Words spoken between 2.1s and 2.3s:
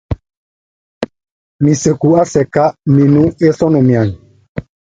a